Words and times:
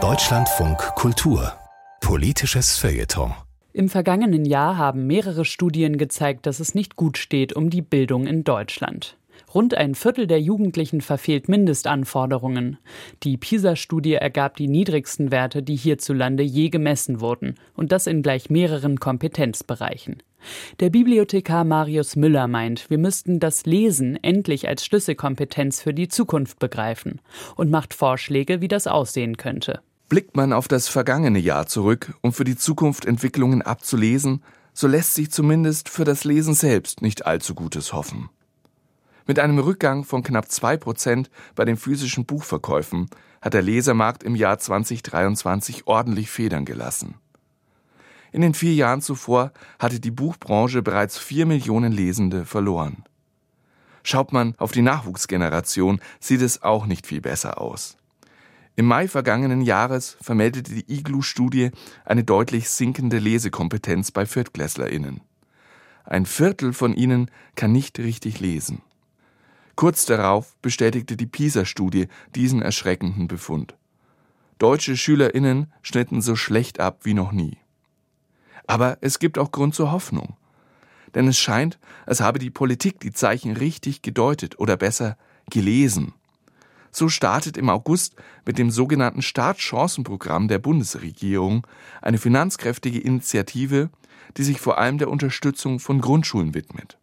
Deutschlandfunk 0.00 0.78
Kultur 0.94 1.54
Politisches 2.00 2.78
Feuilleton 2.78 3.34
im 3.72 3.88
vergangenen 3.88 4.44
Jahr 4.44 4.76
haben 4.76 5.08
mehrere 5.08 5.44
Studien 5.44 5.98
gezeigt, 5.98 6.46
dass 6.46 6.60
es 6.60 6.76
nicht 6.76 6.94
gut 6.94 7.18
steht 7.18 7.54
um 7.54 7.70
die 7.70 7.82
Bildung 7.82 8.28
in 8.28 8.44
Deutschland. 8.44 9.16
Rund 9.52 9.74
ein 9.74 9.96
Viertel 9.96 10.28
der 10.28 10.40
Jugendlichen 10.40 11.00
verfehlt 11.00 11.48
Mindestanforderungen. 11.48 12.78
Die 13.24 13.36
PISA-Studie 13.36 14.14
ergab 14.14 14.54
die 14.54 14.68
niedrigsten 14.68 15.32
Werte, 15.32 15.64
die 15.64 15.76
hierzulande 15.76 16.44
je 16.44 16.68
gemessen 16.68 17.20
wurden, 17.20 17.56
und 17.74 17.90
das 17.90 18.06
in 18.06 18.22
gleich 18.22 18.48
mehreren 18.48 19.00
Kompetenzbereichen. 19.00 20.22
Der 20.80 20.90
Bibliothekar 20.90 21.64
Marius 21.64 22.16
Müller 22.16 22.48
meint, 22.48 22.90
wir 22.90 22.98
müssten 22.98 23.40
das 23.40 23.66
Lesen 23.66 24.22
endlich 24.22 24.68
als 24.68 24.84
Schlüsselkompetenz 24.84 25.80
für 25.82 25.94
die 25.94 26.08
Zukunft 26.08 26.58
begreifen 26.58 27.20
und 27.56 27.70
macht 27.70 27.94
Vorschläge, 27.94 28.60
wie 28.60 28.68
das 28.68 28.86
aussehen 28.86 29.36
könnte. 29.36 29.80
Blickt 30.08 30.36
man 30.36 30.52
auf 30.52 30.68
das 30.68 30.88
vergangene 30.88 31.38
Jahr 31.38 31.66
zurück, 31.66 32.14
um 32.22 32.32
für 32.32 32.44
die 32.44 32.56
Zukunft 32.56 33.04
Entwicklungen 33.04 33.62
abzulesen, 33.62 34.42
so 34.72 34.86
lässt 34.86 35.14
sich 35.14 35.30
zumindest 35.30 35.88
für 35.88 36.04
das 36.04 36.24
Lesen 36.24 36.54
selbst 36.54 37.02
nicht 37.02 37.26
allzu 37.26 37.54
Gutes 37.54 37.92
hoffen. 37.92 38.30
Mit 39.26 39.38
einem 39.38 39.58
Rückgang 39.58 40.04
von 40.04 40.22
knapp 40.22 40.50
zwei 40.50 40.78
Prozent 40.78 41.30
bei 41.54 41.66
den 41.66 41.76
physischen 41.76 42.24
Buchverkäufen 42.24 43.10
hat 43.42 43.52
der 43.52 43.60
Lesermarkt 43.60 44.22
im 44.22 44.34
Jahr 44.34 44.58
2023 44.58 45.86
ordentlich 45.86 46.30
Federn 46.30 46.64
gelassen. 46.64 47.16
In 48.32 48.40
den 48.42 48.54
vier 48.54 48.74
Jahren 48.74 49.00
zuvor 49.00 49.52
hatte 49.78 50.00
die 50.00 50.10
Buchbranche 50.10 50.82
bereits 50.82 51.18
vier 51.18 51.46
Millionen 51.46 51.92
Lesende 51.92 52.44
verloren. 52.44 53.04
Schaut 54.02 54.32
man 54.32 54.54
auf 54.58 54.72
die 54.72 54.82
Nachwuchsgeneration, 54.82 56.00
sieht 56.20 56.42
es 56.42 56.62
auch 56.62 56.86
nicht 56.86 57.06
viel 57.06 57.20
besser 57.20 57.60
aus. 57.60 57.96
Im 58.76 58.86
Mai 58.86 59.08
vergangenen 59.08 59.60
Jahres 59.60 60.16
vermeldete 60.20 60.72
die 60.72 60.84
Iglu-Studie 60.92 61.72
eine 62.04 62.22
deutlich 62.22 62.70
sinkende 62.70 63.18
Lesekompetenz 63.18 64.12
bei 64.12 64.24
ViertklässlerInnen. 64.24 65.20
Ein 66.04 66.26
Viertel 66.26 66.72
von 66.72 66.94
ihnen 66.94 67.30
kann 67.54 67.72
nicht 67.72 67.98
richtig 67.98 68.40
lesen. 68.40 68.82
Kurz 69.74 70.06
darauf 70.06 70.56
bestätigte 70.62 71.16
die 71.16 71.26
PISA-Studie 71.26 72.08
diesen 72.34 72.62
erschreckenden 72.62 73.28
Befund. 73.28 73.76
Deutsche 74.58 74.96
SchülerInnen 74.96 75.72
schnitten 75.82 76.22
so 76.22 76.34
schlecht 76.34 76.80
ab 76.80 77.00
wie 77.02 77.14
noch 77.14 77.32
nie. 77.32 77.58
Aber 78.68 78.98
es 79.00 79.18
gibt 79.18 79.36
auch 79.36 79.50
Grund 79.50 79.74
zur 79.74 79.90
Hoffnung. 79.90 80.36
Denn 81.16 81.26
es 81.26 81.36
scheint, 81.36 81.80
als 82.06 82.20
habe 82.20 82.38
die 82.38 82.50
Politik 82.50 83.00
die 83.00 83.12
Zeichen 83.12 83.56
richtig 83.56 84.02
gedeutet 84.02 84.60
oder 84.60 84.76
besser 84.76 85.18
gelesen. 85.50 86.14
So 86.92 87.08
startet 87.08 87.56
im 87.56 87.68
August 87.68 88.14
mit 88.46 88.58
dem 88.58 88.70
sogenannten 88.70 89.22
Startchancenprogramm 89.22 90.46
der 90.46 90.60
Bundesregierung 90.60 91.66
eine 92.00 92.18
finanzkräftige 92.18 93.00
Initiative, 93.00 93.90
die 94.36 94.44
sich 94.44 94.60
vor 94.60 94.78
allem 94.78 94.98
der 94.98 95.10
Unterstützung 95.10 95.80
von 95.80 96.00
Grundschulen 96.00 96.54
widmet 96.54 96.96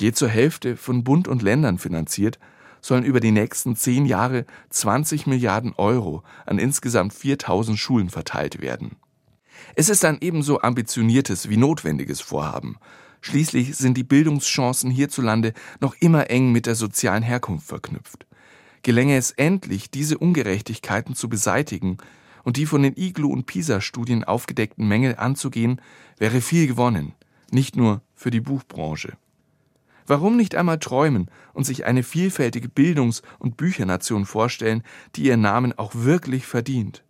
je 0.00 0.12
zur 0.12 0.28
Hälfte 0.28 0.76
von 0.76 1.04
Bund 1.04 1.28
und 1.28 1.42
Ländern 1.42 1.78
finanziert, 1.78 2.38
sollen 2.80 3.04
über 3.04 3.20
die 3.20 3.32
nächsten 3.32 3.76
zehn 3.76 4.06
Jahre 4.06 4.44
20 4.70 5.26
Milliarden 5.26 5.74
Euro 5.76 6.22
an 6.44 6.58
insgesamt 6.58 7.12
4000 7.12 7.78
Schulen 7.78 8.10
verteilt 8.10 8.60
werden. 8.60 8.96
Es 9.74 9.88
ist 9.88 10.04
ein 10.04 10.18
ebenso 10.20 10.60
ambitioniertes 10.60 11.48
wie 11.48 11.56
notwendiges 11.56 12.20
Vorhaben. 12.20 12.76
Schließlich 13.20 13.76
sind 13.76 13.96
die 13.96 14.04
Bildungschancen 14.04 14.90
hierzulande 14.90 15.52
noch 15.80 15.94
immer 16.00 16.30
eng 16.30 16.52
mit 16.52 16.66
der 16.66 16.74
sozialen 16.74 17.22
Herkunft 17.22 17.66
verknüpft. 17.66 18.26
Gelänge 18.82 19.16
es 19.16 19.32
endlich, 19.32 19.90
diese 19.90 20.18
Ungerechtigkeiten 20.18 21.16
zu 21.16 21.28
beseitigen 21.28 21.98
und 22.44 22.56
die 22.56 22.66
von 22.66 22.82
den 22.82 22.94
Iglu- 22.94 23.32
und 23.32 23.46
PISA-Studien 23.46 24.22
aufgedeckten 24.22 24.86
Mängel 24.86 25.16
anzugehen, 25.16 25.80
wäre 26.18 26.40
viel 26.40 26.68
gewonnen, 26.68 27.12
nicht 27.50 27.74
nur 27.74 28.02
für 28.14 28.30
die 28.30 28.40
Buchbranche. 28.40 29.16
Warum 30.06 30.36
nicht 30.36 30.54
einmal 30.54 30.78
träumen 30.78 31.28
und 31.52 31.64
sich 31.64 31.84
eine 31.84 32.04
vielfältige 32.04 32.68
Bildungs- 32.68 33.22
und 33.40 33.56
Büchernation 33.56 34.24
vorstellen, 34.24 34.84
die 35.16 35.24
ihren 35.24 35.40
Namen 35.40 35.76
auch 35.76 35.92
wirklich 35.94 36.46
verdient? 36.46 37.02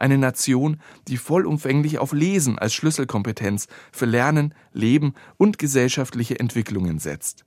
Eine 0.00 0.16
Nation, 0.16 0.80
die 1.08 1.18
vollumfänglich 1.18 1.98
auf 1.98 2.14
Lesen 2.14 2.58
als 2.58 2.72
Schlüsselkompetenz 2.72 3.68
für 3.92 4.06
Lernen, 4.06 4.54
Leben 4.72 5.12
und 5.36 5.58
gesellschaftliche 5.58 6.40
Entwicklungen 6.40 6.98
setzt. 6.98 7.44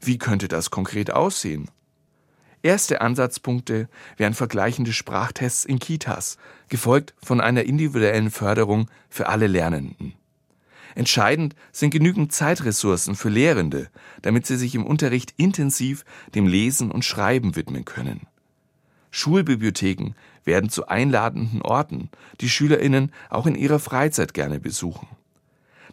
Wie 0.00 0.16
könnte 0.16 0.48
das 0.48 0.70
konkret 0.70 1.12
aussehen? 1.12 1.70
Erste 2.62 3.02
Ansatzpunkte 3.02 3.90
wären 4.16 4.32
vergleichende 4.32 4.94
Sprachtests 4.94 5.66
in 5.66 5.80
Kitas, 5.80 6.38
gefolgt 6.70 7.14
von 7.22 7.42
einer 7.42 7.64
individuellen 7.64 8.30
Förderung 8.30 8.88
für 9.10 9.28
alle 9.28 9.46
Lernenden. 9.46 10.14
Entscheidend 10.94 11.54
sind 11.72 11.90
genügend 11.90 12.32
Zeitressourcen 12.32 13.16
für 13.16 13.28
Lehrende, 13.28 13.90
damit 14.22 14.46
sie 14.46 14.56
sich 14.56 14.74
im 14.74 14.86
Unterricht 14.86 15.34
intensiv 15.36 16.06
dem 16.34 16.46
Lesen 16.46 16.90
und 16.90 17.04
Schreiben 17.04 17.54
widmen 17.54 17.84
können. 17.84 18.26
Schulbibliotheken 19.12 20.14
werden 20.44 20.70
zu 20.70 20.88
einladenden 20.88 21.62
Orten, 21.62 22.10
die 22.40 22.48
Schülerinnen 22.48 23.12
auch 23.30 23.46
in 23.46 23.54
ihrer 23.54 23.78
Freizeit 23.78 24.34
gerne 24.34 24.58
besuchen. 24.58 25.06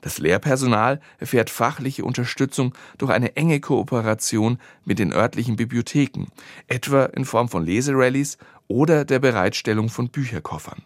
Das 0.02 0.18
Lehrpersonal 0.18 1.02
erfährt 1.18 1.50
fachliche 1.50 2.06
Unterstützung 2.06 2.74
durch 2.98 3.12
eine 3.12 3.36
enge 3.36 3.60
Kooperation 3.60 4.58
mit 4.86 4.98
den 4.98 5.12
örtlichen 5.12 5.58
Bibliotheken, 5.58 6.28
etwa 6.68 7.06
in 7.06 7.26
Form 7.26 7.50
von 7.50 7.66
Leserallies 7.66 8.38
oder 8.70 9.04
der 9.04 9.20
Bereitstellung 9.20 9.90
von 9.90 10.10
Bücherkoffern. 10.10 10.82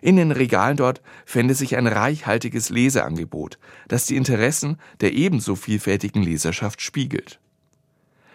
In 0.00 0.16
den 0.16 0.32
Regalen 0.32 0.78
dort 0.78 1.02
fände 1.26 1.54
sich 1.54 1.76
ein 1.76 1.86
reichhaltiges 1.86 2.70
Leseangebot, 2.70 3.58
das 3.86 4.06
die 4.06 4.16
Interessen 4.16 4.78
der 5.00 5.12
ebenso 5.12 5.54
vielfältigen 5.54 6.22
Leserschaft 6.22 6.80
spiegelt. 6.80 7.38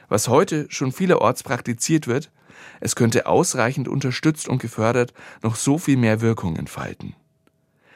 Was 0.07 0.29
heute 0.29 0.67
schon 0.69 0.94
vielerorts 0.94 1.44
praktiziert 1.44 2.07
wird, 2.07 2.31
es 2.79 2.95
könnte 2.95 3.25
ausreichend 3.25 3.88
unterstützt 3.88 4.47
und 4.47 4.62
gefördert 4.62 5.13
noch 5.44 5.56
so 5.56 5.78
viel 5.78 5.97
mehr 5.97 6.22
Wirkung 6.22 6.56
entfalten. 6.56 7.16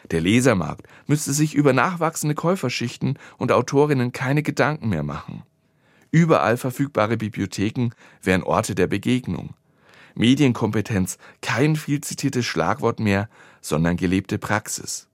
Der 0.10 0.22
Lesermarkt 0.22 0.88
müsste 1.08 1.34
sich 1.34 1.54
über 1.54 1.74
nachwachsende 1.74 2.36
Käuferschichten 2.36 3.18
und 3.38 3.52
Autorinnen 3.52 4.12
keine 4.12 4.44
Gedanken 4.44 4.90
mehr 4.90 5.04
machen. 5.04 5.44
Überall 6.12 6.58
verfügbare 6.58 7.16
Bibliotheken 7.18 7.92
wären 8.22 8.44
Orte 8.44 8.76
der 8.76 8.88
Begegnung, 8.88 9.54
Medienkompetenz 10.16 11.18
kein 11.42 11.76
viel 11.76 12.02
zitiertes 12.02 12.46
Schlagwort 12.46 13.00
mehr, 13.00 13.30
sondern 13.62 13.96
gelebte 13.96 14.38
Praxis. 14.38 15.08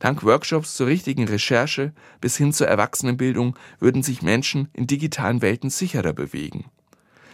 Dank 0.00 0.24
Workshops 0.24 0.74
zur 0.74 0.88
richtigen 0.88 1.28
Recherche 1.28 1.92
bis 2.20 2.36
hin 2.36 2.52
zur 2.52 2.66
Erwachsenenbildung 2.66 3.56
würden 3.78 4.02
sich 4.02 4.22
Menschen 4.22 4.68
in 4.72 4.88
digitalen 4.88 5.42
Welten 5.42 5.70
sicherer 5.70 6.12
bewegen. 6.12 6.64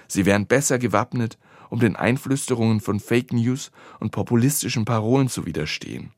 Sie 0.09 0.27
wären 0.27 0.47
besser 0.47 0.79
gewappnet, 0.79 1.39
um 1.71 1.79
den 1.79 1.95
Einflüsterungen 1.95 2.81
von 2.81 2.99
Fake 2.99 3.33
News 3.33 3.71
und 4.01 4.11
populistischen 4.11 4.85
Parolen 4.85 5.29
zu 5.29 5.47
widerstehen. 5.47 6.11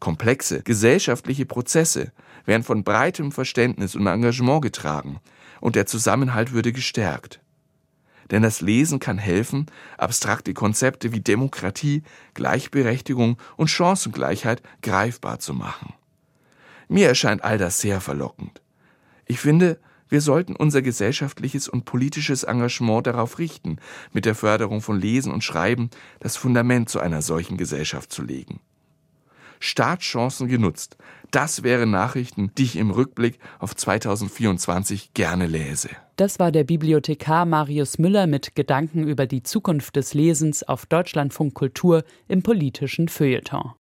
Komplexe 0.00 0.62
gesellschaftliche 0.62 1.46
Prozesse 1.46 2.12
wären 2.44 2.62
von 2.62 2.82
breitem 2.82 3.30
Verständnis 3.30 3.94
und 3.94 4.06
Engagement 4.06 4.62
getragen 4.62 5.20
und 5.60 5.76
der 5.76 5.86
Zusammenhalt 5.86 6.52
würde 6.52 6.72
gestärkt 6.72 7.40
denn 8.30 8.42
das 8.42 8.60
Lesen 8.60 8.98
kann 8.98 9.18
helfen, 9.18 9.66
abstrakte 9.98 10.54
Konzepte 10.54 11.12
wie 11.12 11.20
Demokratie, 11.20 12.02
Gleichberechtigung 12.34 13.38
und 13.56 13.68
Chancengleichheit 13.68 14.62
greifbar 14.82 15.38
zu 15.38 15.54
machen. 15.54 15.94
Mir 16.88 17.08
erscheint 17.08 17.44
all 17.44 17.58
das 17.58 17.80
sehr 17.80 18.00
verlockend. 18.00 18.60
Ich 19.26 19.40
finde, 19.40 19.78
wir 20.14 20.20
sollten 20.20 20.54
unser 20.54 20.80
gesellschaftliches 20.80 21.68
und 21.68 21.86
politisches 21.86 22.44
Engagement 22.44 23.08
darauf 23.08 23.40
richten, 23.40 23.78
mit 24.12 24.26
der 24.26 24.36
Förderung 24.36 24.80
von 24.80 25.00
Lesen 25.00 25.32
und 25.32 25.42
Schreiben 25.42 25.90
das 26.20 26.36
Fundament 26.36 26.88
zu 26.88 27.00
einer 27.00 27.20
solchen 27.20 27.56
Gesellschaft 27.56 28.12
zu 28.12 28.22
legen. 28.22 28.60
Startchancen 29.58 30.46
genutzt. 30.46 30.96
Das 31.32 31.64
wären 31.64 31.90
Nachrichten, 31.90 32.52
die 32.56 32.62
ich 32.62 32.76
im 32.76 32.92
Rückblick 32.92 33.40
auf 33.58 33.74
2024 33.74 35.14
gerne 35.14 35.48
lese. 35.48 35.88
Das 36.14 36.38
war 36.38 36.52
der 36.52 36.62
Bibliothekar 36.62 37.44
Marius 37.44 37.98
Müller 37.98 38.28
mit 38.28 38.54
Gedanken 38.54 39.08
über 39.08 39.26
die 39.26 39.42
Zukunft 39.42 39.96
des 39.96 40.14
Lesens 40.14 40.62
auf 40.62 40.86
Deutschlandfunk 40.86 41.54
Kultur 41.54 42.04
im 42.28 42.44
politischen 42.44 43.08
Feuilleton. 43.08 43.72